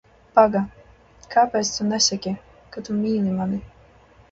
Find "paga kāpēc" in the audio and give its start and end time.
0.37-1.71